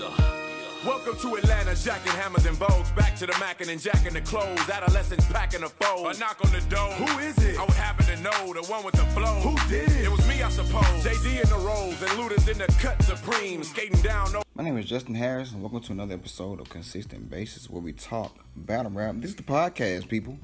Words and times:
Welcome 0.00 1.18
to 1.18 1.36
Atlanta, 1.36 1.74
jacking 1.74 2.12
hammers 2.12 2.46
and 2.46 2.58
bows. 2.58 2.90
Back 2.92 3.16
to 3.16 3.26
the 3.26 3.36
mackin' 3.38 3.68
and 3.68 3.78
jacking 3.78 4.14
the 4.14 4.22
clothes. 4.22 4.70
Adolescents 4.70 5.26
packing 5.26 5.60
the 5.60 5.68
foes. 5.68 6.16
A 6.16 6.20
knock 6.20 6.38
on 6.42 6.50
the 6.52 6.60
door. 6.74 6.90
Who 6.92 7.18
is 7.18 7.36
it? 7.44 7.58
I 7.58 7.64
would 7.64 7.74
happen 7.74 8.06
to 8.06 8.16
know 8.22 8.54
the 8.54 8.62
one 8.62 8.82
with 8.82 8.94
the 8.94 9.04
flow. 9.06 9.40
Who 9.40 9.68
did 9.68 9.90
it? 9.90 10.04
It 10.04 10.10
was 10.10 10.26
me, 10.26 10.42
I 10.42 10.48
suppose. 10.48 11.04
JD 11.04 11.42
in 11.44 11.50
the 11.50 11.58
rolls 11.66 12.00
and 12.00 12.18
looters 12.18 12.48
in 12.48 12.56
the 12.56 12.66
cut 12.80 13.02
supreme. 13.02 13.62
Skating 13.62 14.00
down, 14.00 14.32
no. 14.32 14.42
My 14.54 14.64
name 14.64 14.78
is 14.78 14.86
Justin 14.86 15.14
Harris, 15.14 15.52
and 15.52 15.60
welcome 15.60 15.82
to 15.82 15.92
another 15.92 16.14
episode 16.14 16.60
of 16.60 16.70
Consistent 16.70 17.28
Basis 17.28 17.68
where 17.68 17.82
we 17.82 17.92
talk 17.92 18.34
battle 18.56 18.92
rap. 18.92 19.16
This 19.18 19.30
is 19.30 19.36
the 19.36 19.42
podcast, 19.42 20.08
people. 20.08 20.38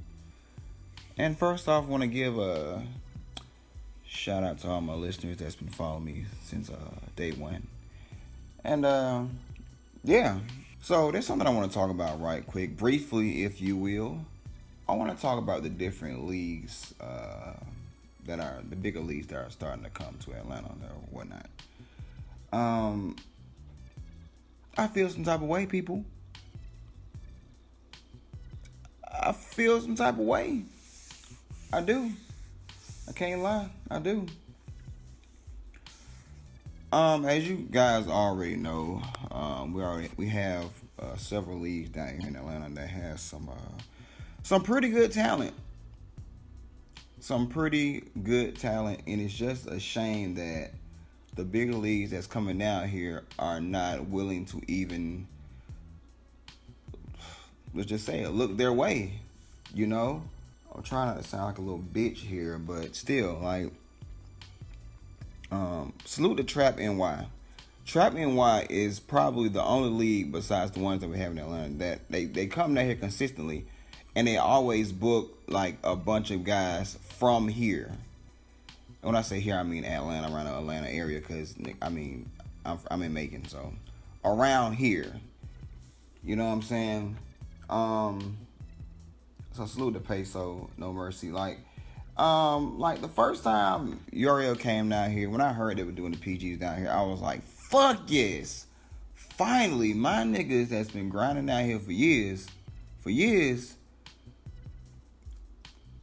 And 1.17 1.39
first 1.39 1.67
off, 1.67 1.85
I 1.85 1.89
want 1.89 2.03
to 2.03 2.09
give 2.09 2.39
a 2.39 2.83
shout 4.07 4.45
out 4.45 4.59
to 4.59 4.69
all 4.69 4.83
my 4.83 4.93
listeners 4.93 5.39
that's 5.39 5.57
been 5.57 5.69
following 5.69 6.05
me 6.05 6.25
since 6.43 6.69
uh, 6.69 6.75
day 7.17 7.33
one. 7.33 7.69
And 8.63 8.85
uh, 8.85 9.23
yeah, 10.07 10.39
so 10.81 11.11
there's 11.11 11.27
something 11.27 11.49
I 11.49 11.51
want 11.51 11.71
to 11.71 11.77
talk 11.77 11.91
about 11.91 12.21
right 12.21 12.47
quick, 12.47 12.77
briefly, 12.77 13.43
if 13.43 13.61
you 13.61 13.77
will. 13.77 14.25
I 14.89 14.93
want 14.95 15.15
to 15.15 15.21
talk 15.21 15.39
about 15.39 15.65
the 15.65 15.69
different 15.69 16.29
leagues 16.29 16.95
uh, 17.01 17.55
that 18.27 18.39
are 18.39 18.61
the 18.69 18.77
bigger 18.77 19.01
leagues 19.01 19.27
that 19.27 19.37
are 19.37 19.51
starting 19.51 19.83
to 19.83 19.91
come 19.91 20.17
to 20.21 20.33
Atlanta 20.35 20.69
or 20.69 21.01
whatnot. 21.11 21.47
Um, 22.53 23.17
I 24.79 24.87
feel 24.87 25.09
some 25.11 25.25
type 25.25 25.43
of 25.43 25.49
way, 25.49 25.67
people. 25.67 26.05
I 29.13 29.33
feel 29.33 29.81
some 29.81 29.97
type 29.97 30.15
of 30.15 30.21
way. 30.21 30.63
I 31.73 31.81
do. 31.81 32.13
I 33.09 33.13
can't 33.13 33.43
lie. 33.43 33.71
I 33.91 33.99
do. 33.99 34.27
Um, 36.93 37.25
as 37.25 37.49
you 37.49 37.57
guys 37.57 38.07
already 38.07 38.55
know, 38.55 39.03
um, 39.31 39.73
we 39.73 39.83
already 39.83 40.11
we 40.17 40.29
have 40.29 40.71
uh, 40.99 41.17
several 41.17 41.59
leagues 41.59 41.91
down 41.91 42.19
here 42.21 42.29
in 42.29 42.37
Atlanta 42.37 42.69
that 42.75 42.89
has 42.89 43.21
some 43.21 43.49
uh, 43.49 43.83
some 44.43 44.63
pretty 44.63 44.89
good 44.89 45.13
talent. 45.13 45.55
Some 47.19 47.49
pretty 47.49 48.05
good 48.23 48.57
talent, 48.59 49.01
and 49.07 49.21
it's 49.21 49.35
just 49.35 49.67
a 49.67 49.81
shame 49.81 50.35
that 50.35 50.71
the 51.35 51.45
bigger 51.45 51.73
leagues 51.73 52.11
that's 52.11 52.27
coming 52.27 52.59
down 52.59 52.89
here 52.89 53.25
are 53.39 53.61
not 53.61 54.07
willing 54.09 54.45
to 54.47 54.61
even 54.69 55.27
let's 57.77 57.89
just 57.89 58.07
say 58.07 58.23
it, 58.23 58.31
look 58.31 58.57
their 58.57 58.73
way. 58.73 59.13
You 59.75 59.87
know, 59.87 60.23
I'm 60.75 60.83
trying 60.83 61.09
not 61.09 61.23
to 61.23 61.29
sound 61.29 61.45
like 61.45 61.59
a 61.59 61.61
little 61.61 61.79
bitch 61.79 62.19
here, 62.19 62.59
but 62.59 62.97
still, 62.97 63.39
like, 63.43 63.71
um, 65.51 65.93
salute 66.05 66.39
to 66.39 66.45
Trap 66.45 66.79
NY. 66.79 67.27
Trap 67.87 68.15
NY 68.15 68.67
is 68.69 68.99
probably 68.99 69.49
the 69.49 69.63
only 69.63 69.91
league 69.91 70.33
besides 70.33 70.73
the 70.73 70.81
ones 70.81 71.03
that 71.03 71.09
we 71.09 71.19
have 71.19 71.31
in 71.31 71.39
Atlanta 71.39 71.75
that 71.79 72.01
they, 72.11 72.25
they 72.25 72.49
come 72.49 72.75
down 72.75 72.85
here 72.85 72.97
consistently 72.97 73.65
and 74.17 74.27
they 74.27 74.39
always 74.39 74.91
book 74.91 75.39
like 75.47 75.77
a 75.85 75.95
bunch 75.95 76.33
of 76.33 76.43
guys 76.43 76.99
from 77.19 77.47
here. 77.47 77.93
When 79.03 79.15
I 79.15 79.23
say 79.23 79.39
here, 79.39 79.55
I 79.55 79.63
mean 79.63 79.85
Atlanta, 79.85 80.35
around 80.35 80.47
the 80.47 80.59
Atlanta 80.59 80.89
area, 80.91 81.21
because 81.21 81.55
I 81.81 81.89
mean 81.89 82.29
I'm, 82.65 82.81
I'm 82.91 83.03
in 83.03 83.13
Macon, 83.13 83.47
so 83.47 83.73
around 84.25 84.73
here. 84.73 85.13
You 86.25 86.35
know 86.35 86.47
what 86.47 86.55
I'm 86.55 86.63
saying? 86.63 87.17
Um, 87.71 88.37
so 89.53 89.65
salute 89.65 89.95
to 89.95 90.01
Peso, 90.01 90.71
no 90.77 90.93
mercy. 90.93 91.31
Like, 91.31 91.61
um, 92.17 92.81
like 92.81 93.01
the 93.01 93.09
first 93.09 93.45
time 93.45 94.01
URL 94.13 94.59
came 94.59 94.89
down 94.89 95.13
here, 95.13 95.31
when 95.31 95.41
I 95.41 95.53
heard 95.53 95.77
they 95.77 95.85
were 95.85 95.93
doing 95.93 96.11
the 96.11 96.19
PGs 96.19 96.59
down 96.59 96.79
here, 96.79 96.91
I 96.91 97.03
was 97.03 97.21
like, 97.21 97.43
fuck 97.69 98.03
yes. 98.07 98.67
Finally, 99.15 99.93
my 99.93 100.23
niggas 100.23 100.69
that's 100.69 100.91
been 100.91 101.09
grinding 101.09 101.51
out 101.51 101.65
here 101.65 101.79
for 101.79 101.93
years, 101.93 102.47
for 103.01 103.11
years, 103.11 103.75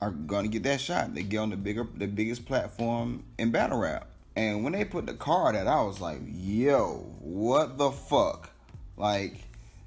are 0.02 0.12
gonna 0.12 0.50
get 0.50 0.64
that 0.64 0.82
shot. 0.82 1.14
They 1.14 1.24
get 1.24 1.38
on 1.38 1.50
the 1.50 1.58
bigger 1.58 1.88
the 1.96 2.08
biggest 2.08 2.46
platform 2.46 3.24
in 3.40 3.52
battle 3.52 3.80
rap. 3.80 4.08
And 4.36 4.64
when 4.64 4.74
they 4.74 4.84
put 4.84 5.06
the 5.06 5.14
card 5.14 5.56
out, 5.56 5.68
I 5.68 5.82
was 5.84 6.02
like, 6.02 6.20
yo, 6.26 7.06
what 7.20 7.78
the 7.78 7.92
fuck? 7.92 8.50
Like, 8.98 9.36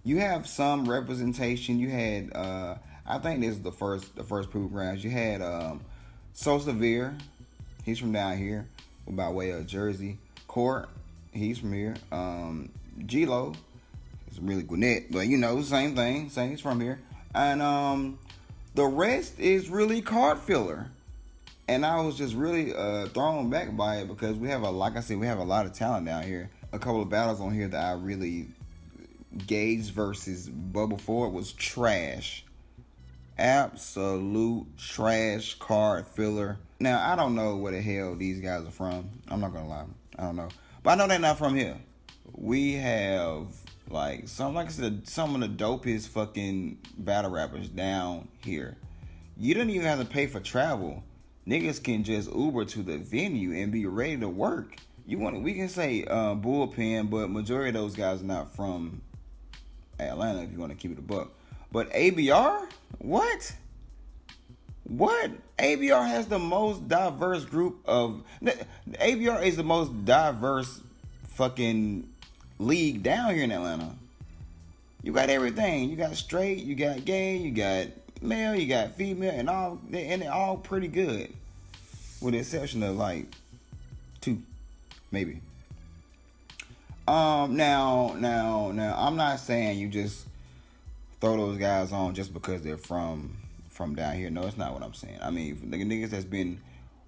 you 0.04 0.18
have 0.18 0.46
some 0.46 0.88
representation. 0.88 1.78
You 1.78 1.90
had 1.90 2.34
uh 2.34 2.76
I 3.06 3.18
think 3.18 3.40
this 3.40 3.50
is 3.50 3.62
the 3.62 3.72
first 3.72 4.16
the 4.16 4.24
first 4.24 4.50
proof 4.50 4.72
grounds. 4.72 5.04
You 5.04 5.10
had 5.10 5.42
um 5.42 5.82
So 6.32 6.58
Severe, 6.58 7.16
he's 7.84 7.98
from 7.98 8.12
down 8.12 8.38
here, 8.38 8.66
by 9.06 9.28
way 9.28 9.50
of 9.50 9.66
Jersey. 9.66 10.18
Court, 10.48 10.88
he's 11.36 11.58
from 11.58 11.72
here. 11.72 11.94
Um 12.12 12.70
G-Lo, 13.04 13.52
it's 14.28 14.38
really 14.38 14.62
Gwinnett, 14.62 15.12
but 15.12 15.26
you 15.26 15.36
know, 15.36 15.60
same 15.62 15.94
thing. 15.94 16.30
Same 16.30 16.50
he's 16.50 16.60
from 16.60 16.80
here. 16.80 17.00
And 17.34 17.62
um 17.62 18.18
the 18.76 18.84
rest 18.84 19.40
is 19.40 19.70
really 19.70 20.02
card 20.02 20.38
filler. 20.38 20.90
And 21.66 21.84
I 21.84 22.00
was 22.02 22.16
just 22.16 22.34
really 22.34 22.74
uh, 22.74 23.06
thrown 23.06 23.50
back 23.50 23.74
by 23.74 23.96
it 23.96 24.08
because 24.08 24.36
we 24.36 24.48
have 24.48 24.62
a, 24.62 24.70
like 24.70 24.96
I 24.96 25.00
said, 25.00 25.18
we 25.18 25.26
have 25.26 25.38
a 25.38 25.44
lot 25.44 25.66
of 25.66 25.72
talent 25.72 26.06
down 26.06 26.22
here. 26.22 26.50
A 26.72 26.78
couple 26.78 27.00
of 27.00 27.08
battles 27.08 27.40
on 27.40 27.52
here 27.54 27.68
that 27.68 27.84
I 27.84 27.92
really, 27.92 28.48
Gage 29.46 29.90
versus 29.90 30.48
Bubble 30.48 30.98
Ford 30.98 31.32
was 31.32 31.52
trash. 31.52 32.44
Absolute 33.38 34.66
trash 34.78 35.54
card 35.58 36.06
filler. 36.06 36.58
Now, 36.78 37.00
I 37.10 37.16
don't 37.16 37.34
know 37.34 37.56
where 37.56 37.72
the 37.72 37.80
hell 37.80 38.14
these 38.14 38.40
guys 38.40 38.66
are 38.66 38.70
from. 38.70 39.08
I'm 39.28 39.40
not 39.40 39.52
gonna 39.54 39.68
lie. 39.68 39.86
I 40.18 40.22
don't 40.22 40.36
know. 40.36 40.48
But 40.86 40.92
I 40.92 40.94
know 40.98 41.08
they're 41.08 41.18
not 41.18 41.36
from 41.36 41.56
here. 41.56 41.80
We 42.30 42.74
have 42.74 43.48
like 43.90 44.28
some 44.28 44.54
like 44.54 44.68
I 44.68 44.70
said, 44.70 45.08
some 45.08 45.34
of 45.34 45.40
the 45.40 45.48
dopest 45.48 46.06
fucking 46.06 46.78
battle 46.96 47.32
rappers 47.32 47.68
down 47.68 48.28
here. 48.44 48.76
You 49.36 49.54
don't 49.54 49.68
even 49.68 49.84
have 49.84 49.98
to 49.98 50.04
pay 50.04 50.28
for 50.28 50.38
travel. 50.38 51.02
Niggas 51.44 51.82
can 51.82 52.04
just 52.04 52.32
Uber 52.32 52.66
to 52.66 52.84
the 52.84 52.98
venue 52.98 53.60
and 53.60 53.72
be 53.72 53.84
ready 53.86 54.16
to 54.18 54.28
work. 54.28 54.76
You 55.08 55.18
want 55.18 55.42
we 55.42 55.54
can 55.54 55.68
say 55.68 56.04
uh, 56.04 56.36
bullpen, 56.36 57.10
but 57.10 57.30
majority 57.30 57.70
of 57.70 57.74
those 57.74 57.96
guys 57.96 58.22
are 58.22 58.26
not 58.26 58.54
from 58.54 59.02
Atlanta. 59.98 60.44
If 60.44 60.52
you 60.52 60.60
want 60.60 60.70
to 60.70 60.78
keep 60.78 60.92
it 60.92 60.98
a 61.00 61.02
buck, 61.02 61.32
but 61.72 61.90
ABR, 61.90 62.70
what? 62.98 63.56
What? 64.84 65.32
ABR 65.58 66.06
has 66.06 66.26
the 66.26 66.38
most 66.38 66.86
diverse 66.88 67.44
group 67.44 67.78
of. 67.86 68.22
ABR 68.42 69.42
is 69.42 69.56
the 69.56 69.64
most 69.64 70.04
diverse 70.04 70.80
fucking 71.28 72.08
league 72.58 73.02
down 73.02 73.34
here 73.34 73.44
in 73.44 73.52
Atlanta. 73.52 73.94
You 75.02 75.12
got 75.12 75.30
everything. 75.30 75.88
You 75.88 75.96
got 75.96 76.16
straight, 76.16 76.58
you 76.58 76.74
got 76.74 77.04
gay, 77.04 77.36
you 77.36 77.52
got 77.52 77.86
male, 78.20 78.54
you 78.54 78.66
got 78.66 78.94
female, 78.96 79.32
and 79.32 79.48
all 79.48 79.78
and 79.92 80.22
they're 80.22 80.32
all 80.32 80.56
pretty 80.56 80.88
good. 80.88 81.32
With 82.20 82.34
the 82.34 82.40
exception 82.40 82.82
of 82.82 82.96
like 82.96 83.26
two, 84.20 84.42
maybe. 85.10 85.40
Um 87.08 87.56
now 87.56 88.14
now 88.18 88.72
now 88.72 88.94
I'm 88.98 89.16
not 89.16 89.40
saying 89.40 89.78
you 89.78 89.88
just 89.88 90.26
throw 91.20 91.36
those 91.36 91.58
guys 91.58 91.92
on 91.92 92.14
just 92.14 92.34
because 92.34 92.62
they're 92.62 92.76
from 92.76 93.36
from 93.76 93.94
down 93.94 94.16
here. 94.16 94.30
No, 94.30 94.42
it's 94.46 94.56
not 94.56 94.72
what 94.72 94.82
I'm 94.82 94.94
saying. 94.94 95.18
I 95.22 95.30
mean 95.30 95.70
the 95.70 95.76
niggas 95.76 96.10
that's 96.10 96.24
been 96.24 96.60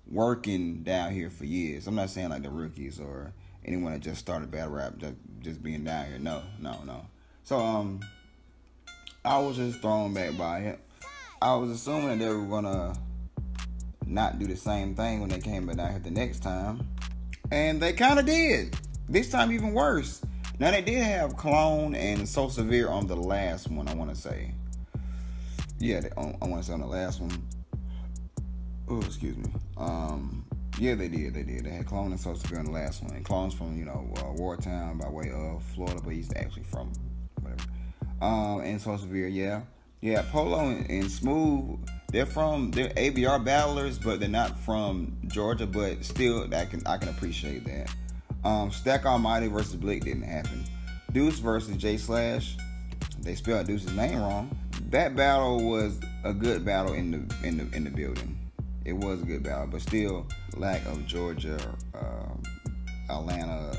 working 0.07 0.83
down 0.83 1.13
here 1.13 1.31
for 1.31 1.47
years. 1.47 1.87
I'm 1.87 1.95
not 1.95 2.11
saying 2.11 2.29
like 2.29 2.43
the 2.43 2.51
rookies 2.51 3.01
or 3.01 3.33
anyone 3.65 3.93
that 3.93 4.01
just 4.01 4.21
started 4.21 4.51
battle 4.51 4.75
rap 4.75 4.99
just, 4.99 5.15
just 5.41 5.63
being 5.63 5.85
down 5.85 6.07
here. 6.07 6.19
No, 6.19 6.43
no, 6.61 6.83
no. 6.85 7.07
So 7.45 7.59
um 7.59 8.01
I 9.25 9.39
was 9.39 9.57
just 9.57 9.81
thrown 9.81 10.15
back 10.15 10.37
by 10.37 10.61
it. 10.61 10.81
I 11.41 11.55
was 11.55 11.71
assuming 11.71 12.19
that 12.19 12.25
they 12.25 12.31
were 12.31 12.47
gonna 12.47 12.95
not 14.07 14.39
do 14.39 14.47
the 14.47 14.57
same 14.57 14.95
thing 14.95 15.21
when 15.21 15.31
they 15.31 15.41
came 15.41 15.67
back 15.67 15.77
down 15.77 15.91
here 15.91 16.01
the 16.01 16.11
next 16.11 16.43
time. 16.43 16.87
And 17.51 17.81
they 17.81 17.95
kinda 17.95 18.23
did. 18.23 18.77
This 19.09 19.31
time 19.31 19.53
even 19.53 19.73
worse. 19.73 20.21
Now 20.59 20.71
they 20.71 20.83
did 20.83 21.03
have 21.03 21.37
Clone 21.37 21.95
and 21.95 22.29
So 22.29 22.49
Severe 22.49 22.89
on 22.89 23.07
the 23.07 23.17
last 23.17 23.71
one, 23.71 23.89
I 23.89 23.95
wanna 23.95 24.15
say. 24.15 24.53
Yeah, 25.79 26.01
they, 26.01 26.11
I 26.17 26.47
wanna 26.47 26.63
say 26.63 26.73
on 26.73 26.81
the 26.81 26.87
last 26.87 27.21
one. 27.21 27.31
Oh, 28.89 29.01
excuse 29.01 29.37
me. 29.37 29.51
Um 29.77 30.45
yeah, 30.79 30.95
they 30.95 31.09
did. 31.09 31.35
They 31.35 31.43
did. 31.43 31.65
They 31.65 31.71
had 31.71 31.87
Clone 31.87 32.13
and 32.13 32.21
So 32.21 32.35
Severe 32.35 32.61
on 32.61 32.67
the 32.67 32.71
last 32.71 33.03
one. 33.03 33.13
And 33.15 33.25
Clone's 33.25 33.53
from, 33.53 33.77
you 33.77 33.85
know, 33.85 34.09
uh, 34.19 34.41
Wartown 34.41 35.01
by 35.01 35.09
way 35.09 35.31
of 35.31 35.63
Florida, 35.75 36.01
but 36.03 36.13
he's 36.13 36.33
actually 36.37 36.63
from 36.63 36.93
whatever. 37.41 37.65
Um, 38.23 38.61
and 38.61 38.81
So 38.81 38.97
Severe, 38.97 39.27
yeah. 39.27 39.63
Yeah, 40.01 40.25
Polo 40.31 40.61
and, 40.61 40.89
and 40.89 41.11
Smooth, 41.11 41.81
they're 42.13 42.27
from 42.27 42.71
they're 42.71 42.91
ABR 42.91 43.45
battlers, 43.45 43.99
but 43.99 44.21
they're 44.21 44.29
not 44.29 44.57
from 44.61 45.17
Georgia, 45.27 45.67
but 45.67 46.05
still 46.05 46.47
I 46.55 46.67
can 46.67 46.87
I 46.87 46.99
can 46.99 47.09
appreciate 47.09 47.65
that. 47.65 47.93
Um, 48.45 48.71
Stack 48.71 49.07
Almighty 49.07 49.49
versus 49.49 49.75
Blick 49.75 50.05
didn't 50.05 50.23
happen. 50.23 50.65
Deuce 51.13 51.41
versus 51.41 51.77
J 51.77 51.97
Slash, 51.97 52.57
they 53.23 53.35
spelled 53.35 53.67
Deuce's 53.67 53.93
name 53.93 54.21
wrong. 54.21 54.57
That 54.89 55.15
battle 55.15 55.63
was 55.69 56.01
a 56.25 56.33
good 56.33 56.65
battle 56.65 56.95
in 56.95 57.11
the 57.11 57.47
in 57.47 57.59
the 57.59 57.77
in 57.77 57.85
the 57.85 57.91
building 57.91 58.39
it 58.89 58.97
was 58.97 59.21
a 59.21 59.25
good 59.27 59.43
battle, 59.43 59.67
but 59.67 59.83
still 59.83 60.27
lack 60.57 60.85
of 60.87 61.07
Georgia, 61.07 61.59
uh, 61.95 63.13
Atlanta 63.13 63.77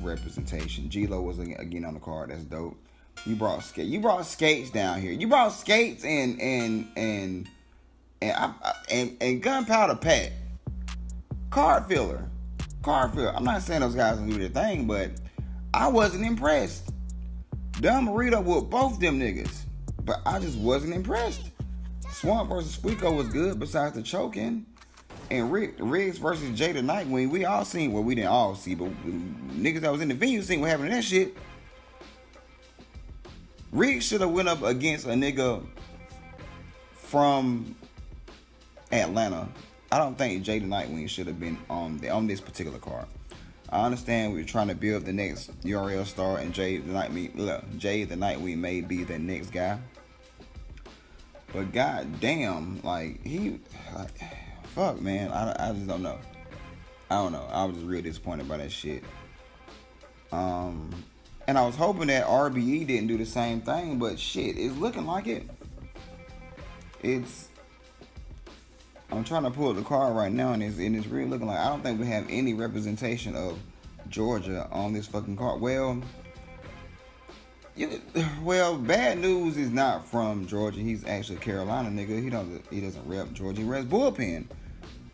representation. 0.00 0.88
G 0.88 1.08
Lo 1.08 1.20
was 1.20 1.40
again 1.40 1.84
on 1.84 1.94
the 1.94 2.00
card. 2.00 2.30
That's 2.30 2.44
dope. 2.44 2.76
You 3.24 3.34
brought 3.34 3.64
skate. 3.64 3.86
You 3.86 3.98
brought 3.98 4.24
skates 4.24 4.70
down 4.70 5.00
here. 5.00 5.10
You 5.10 5.26
brought 5.26 5.48
skates 5.48 6.04
and 6.04 6.40
and 6.40 6.86
and 6.96 7.48
and 8.22 8.36
I, 8.36 8.74
and, 8.88 9.16
and 9.20 9.42
gunpowder 9.42 9.96
pat. 9.96 10.30
Card 11.50 11.86
filler. 11.86 12.30
Card 12.82 13.14
filler. 13.14 13.34
I'm 13.34 13.42
not 13.42 13.62
saying 13.62 13.80
those 13.80 13.96
guys 13.96 14.16
don't 14.16 14.30
do 14.30 14.38
their 14.38 14.48
thing, 14.48 14.86
but 14.86 15.10
I 15.74 15.88
wasn't 15.88 16.24
impressed. 16.24 16.92
Don 17.80 18.04
Marito 18.04 18.40
with 18.40 18.70
both 18.70 19.00
them 19.00 19.18
niggas, 19.18 19.64
but 20.06 20.20
I 20.24 20.38
just 20.38 20.56
wasn't 20.56 20.94
impressed. 20.94 21.50
Swamp 22.12 22.48
versus 22.48 22.76
Squeako 22.76 23.14
was 23.14 23.28
good 23.28 23.58
besides 23.58 23.96
the 23.96 24.02
choking. 24.02 24.64
And 25.30 25.50
Rick, 25.50 25.74
Riggs 25.80 26.18
versus 26.18 26.48
Jada 26.58 26.76
Nightwing, 26.76 27.30
we 27.30 27.44
all 27.44 27.64
seen 27.64 27.92
well, 27.92 28.04
we 28.04 28.14
didn't 28.14 28.30
all 28.30 28.54
see, 28.54 28.76
but 28.76 28.88
niggas 29.04 29.80
that 29.80 29.90
was 29.90 30.00
in 30.00 30.08
the 30.08 30.14
venue 30.14 30.40
seen 30.40 30.60
what 30.60 30.70
happened 30.70 30.90
to 30.90 30.96
that 30.96 31.02
shit. 31.02 31.36
Riggs 33.72 34.06
should 34.06 34.20
have 34.20 34.30
went 34.30 34.48
up 34.48 34.62
against 34.62 35.06
a 35.06 35.10
nigga 35.10 35.66
from 36.94 37.74
Atlanta. 38.92 39.48
I 39.90 39.98
don't 39.98 40.16
think 40.16 40.44
Jada 40.44 40.66
Nightwing 40.66 41.08
should 41.08 41.26
have 41.26 41.40
been 41.40 41.58
on 41.68 41.98
the, 41.98 42.10
on 42.10 42.28
this 42.28 42.40
particular 42.40 42.78
card. 42.78 43.06
I 43.68 43.84
understand 43.84 44.32
we 44.32 44.42
are 44.42 44.44
trying 44.44 44.68
to 44.68 44.76
build 44.76 45.04
the 45.04 45.12
next 45.12 45.50
URL 45.62 46.06
star, 46.06 46.38
and 46.38 46.54
Jay 46.54 46.76
the 46.76 46.92
Nightwing, 46.92 47.34
look, 47.34 47.64
Jay 47.78 48.04
the 48.04 48.14
Nightwing 48.14 48.58
may 48.58 48.80
be 48.80 49.02
the 49.02 49.18
next 49.18 49.50
guy. 49.50 49.78
But 51.52 51.72
god 51.72 52.20
damn, 52.20 52.80
like 52.82 53.24
he, 53.24 53.60
like, 53.94 54.20
fuck 54.64 55.00
man, 55.00 55.30
I, 55.30 55.70
I 55.70 55.72
just 55.72 55.86
don't 55.86 56.02
know. 56.02 56.18
I 57.10 57.14
don't 57.14 57.32
know. 57.32 57.46
I 57.50 57.64
was 57.64 57.76
just 57.76 57.86
real 57.86 58.02
disappointed 58.02 58.48
by 58.48 58.56
that 58.58 58.72
shit. 58.72 59.04
Um, 60.32 60.90
and 61.46 61.56
I 61.56 61.64
was 61.64 61.76
hoping 61.76 62.08
that 62.08 62.26
RBE 62.26 62.86
didn't 62.86 63.06
do 63.06 63.16
the 63.16 63.26
same 63.26 63.60
thing, 63.60 63.98
but 63.98 64.18
shit, 64.18 64.58
it's 64.58 64.76
looking 64.76 65.06
like 65.06 65.26
it. 65.26 65.48
It's. 67.02 67.48
I'm 69.12 69.22
trying 69.22 69.44
to 69.44 69.50
pull 69.50 69.72
the 69.72 69.82
card 69.82 70.16
right 70.16 70.32
now, 70.32 70.52
and 70.52 70.62
it's 70.62 70.78
and 70.78 70.96
it's 70.96 71.06
really 71.06 71.28
looking 71.30 71.46
like 71.46 71.58
I 71.58 71.68
don't 71.68 71.82
think 71.82 72.00
we 72.00 72.06
have 72.08 72.26
any 72.28 72.54
representation 72.54 73.36
of 73.36 73.58
Georgia 74.08 74.68
on 74.72 74.92
this 74.92 75.06
fucking 75.06 75.36
card. 75.36 75.60
Well, 75.60 76.02
you, 77.76 78.00
well, 78.42 78.76
bad 78.76 79.18
news 79.18 79.56
is 79.56 79.70
not 79.70 80.06
from 80.06 80.46
Georgia. 80.46 80.80
He's 80.80 81.06
actually 81.06 81.36
Carolina 81.36 81.90
nigga. 81.90 82.22
He 82.22 82.30
doesn't 82.30 82.64
he 82.70 82.80
doesn't 82.80 83.06
rep 83.06 83.32
Georgia. 83.32 83.60
He 83.60 83.66
reps 83.66 83.86
bullpen. 83.86 84.46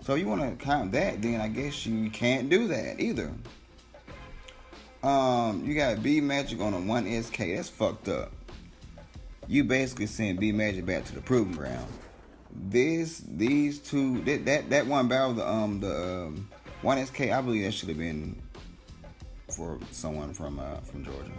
So 0.03 0.15
you 0.15 0.27
want 0.27 0.59
to 0.59 0.65
count 0.65 0.93
that? 0.93 1.23
Then 1.23 1.41
I 1.41 1.49
guess 1.49 1.87
you 1.87 2.11
can't 2.11 2.49
do 2.49 2.69
that 2.69 3.01
either. 3.01 3.33
Um, 5.03 5.65
you 5.65 5.75
got 5.75 6.03
B 6.03 6.21
Magic 6.21 6.61
on 6.61 6.75
a 6.75 6.81
one 6.81 7.23
SK. 7.23 7.39
That's 7.39 7.69
fucked 7.69 8.09
up. 8.09 8.33
You 9.49 9.65
basically 9.65 10.07
send 10.07 10.39
B 10.39 10.53
Magic 10.53 10.87
back 10.87 11.05
to 11.07 11.15
the 11.15 11.21
proving 11.21 11.55
ground. 11.55 11.89
This, 12.55 13.23
these 13.27 13.81
two, 13.81 14.21
that 14.23 14.45
that, 14.45 14.71
that 14.71 14.87
one 14.87 15.09
battle 15.09 15.35
the 15.35 15.49
um 15.49 15.81
the 15.81 16.27
um, 16.27 16.49
one 16.83 17.05
SK. 17.05 17.23
I 17.23 17.41
believe 17.41 17.65
that 17.65 17.73
should 17.73 17.89
have 17.89 17.99
been 17.99 18.41
for 19.51 19.79
someone 19.91 20.33
from 20.33 20.61
uh 20.61 20.77
from 20.79 21.05
Georgia 21.05 21.33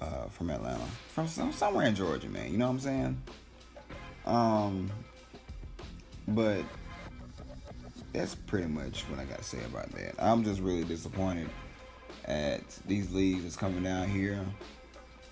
uh, 0.00 0.28
from 0.30 0.50
Atlanta, 0.50 0.84
from 1.08 1.26
some, 1.26 1.52
somewhere 1.52 1.86
in 1.86 1.94
Georgia, 1.94 2.28
man. 2.28 2.50
You 2.50 2.58
know 2.58 2.66
what 2.66 2.72
I'm 2.72 2.80
saying? 2.80 3.22
Um, 4.26 4.90
but 6.28 6.62
that's 8.12 8.34
pretty 8.34 8.66
much 8.66 9.02
what 9.02 9.20
I 9.20 9.24
got 9.24 9.38
to 9.38 9.44
say 9.44 9.58
about 9.64 9.90
that. 9.92 10.14
I'm 10.18 10.44
just 10.44 10.60
really 10.60 10.84
disappointed 10.84 11.48
at 12.24 12.62
these 12.86 13.12
leagues 13.12 13.42
that's 13.42 13.56
coming 13.56 13.82
down 13.82 14.08
here. 14.08 14.44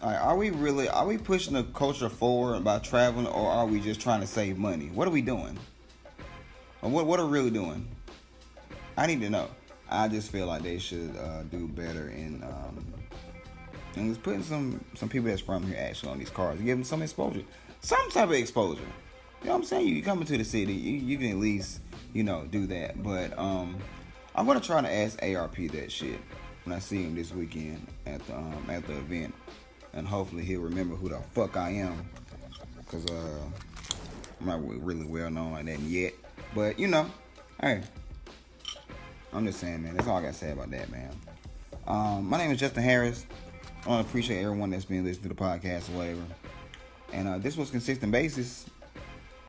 are 0.02 0.36
we 0.36 0.50
really 0.50 0.88
are 0.88 1.06
we 1.06 1.18
pushing 1.18 1.54
the 1.54 1.64
culture 1.64 2.08
forward 2.08 2.64
by 2.64 2.78
traveling, 2.78 3.26
or 3.26 3.50
are 3.50 3.66
we 3.66 3.80
just 3.80 4.00
trying 4.00 4.20
to 4.20 4.26
save 4.26 4.58
money? 4.58 4.90
What 4.94 5.08
are 5.08 5.12
we 5.12 5.22
doing? 5.22 5.58
Or 6.82 6.90
what 6.90 7.06
what 7.06 7.20
are 7.20 7.26
we 7.26 7.32
really 7.32 7.50
doing? 7.50 7.86
I 8.96 9.06
need 9.06 9.20
to 9.20 9.30
know. 9.30 9.48
I 9.90 10.08
just 10.08 10.30
feel 10.30 10.46
like 10.46 10.62
they 10.62 10.78
should 10.78 11.16
uh, 11.16 11.44
do 11.44 11.66
better 11.68 12.10
in 12.10 12.42
um, 12.42 12.84
and 13.96 14.10
it's 14.10 14.18
putting 14.18 14.42
some 14.42 14.84
some 14.94 15.08
people 15.08 15.28
that's 15.28 15.40
from 15.40 15.66
here 15.66 15.78
actually 15.78 16.12
on 16.12 16.18
these 16.18 16.30
cars, 16.30 16.58
give 16.60 16.76
them 16.76 16.84
some 16.84 17.02
exposure, 17.02 17.42
some 17.80 18.10
type 18.10 18.28
of 18.28 18.34
exposure. 18.34 18.80
You 19.40 19.46
know 19.46 19.52
what 19.52 19.58
I'm 19.58 19.64
saying? 19.64 19.88
You 19.88 20.02
come 20.02 20.20
into 20.20 20.36
the 20.36 20.44
city, 20.44 20.72
you, 20.72 20.98
you 20.98 21.18
can 21.18 21.30
at 21.30 21.36
least 21.36 21.80
you 22.12 22.24
know 22.24 22.46
do 22.50 22.66
that. 22.66 23.02
But 23.02 23.38
um, 23.38 23.76
I'm 24.34 24.46
gonna 24.46 24.60
try 24.60 24.80
to 24.80 24.92
ask 24.92 25.22
ARP 25.22 25.56
that 25.72 25.90
shit 25.90 26.20
when 26.64 26.74
I 26.74 26.80
see 26.80 27.02
him 27.02 27.14
this 27.14 27.32
weekend 27.32 27.86
at 28.06 28.24
the 28.26 28.36
um, 28.36 28.64
at 28.68 28.86
the 28.86 28.94
event, 28.94 29.34
and 29.92 30.06
hopefully 30.06 30.44
he'll 30.44 30.60
remember 30.60 30.94
who 30.94 31.08
the 31.08 31.18
fuck 31.32 31.56
I 31.56 31.70
am, 31.70 32.08
cause 32.86 33.06
uh, 33.06 33.38
I'm 34.40 34.46
not 34.46 34.84
really 34.84 35.06
well 35.06 35.30
known 35.30 35.52
like 35.52 35.66
that 35.66 35.80
yet. 35.80 36.14
But 36.54 36.78
you 36.78 36.88
know, 36.88 37.10
hey, 37.60 37.82
I'm 39.32 39.46
just 39.46 39.60
saying, 39.60 39.82
man. 39.82 39.96
That's 39.96 40.08
all 40.08 40.16
I 40.16 40.22
gotta 40.22 40.34
say 40.34 40.50
about 40.52 40.70
that, 40.70 40.90
man. 40.90 41.10
Um, 41.86 42.28
my 42.28 42.38
name 42.38 42.50
is 42.50 42.60
Justin 42.60 42.82
Harris. 42.82 43.24
I 43.86 44.00
appreciate 44.00 44.42
everyone 44.42 44.70
that's 44.70 44.84
been 44.84 45.04
listening 45.04 45.30
to 45.30 45.34
the 45.34 45.34
podcast 45.34 45.88
or 45.90 45.98
whatever. 45.98 46.22
And 47.12 47.28
uh, 47.28 47.38
this 47.38 47.56
was 47.56 47.70
consistent 47.70 48.12
basis. 48.12 48.66